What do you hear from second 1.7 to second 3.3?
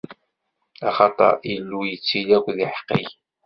yettili akked yiḥeqqiyen.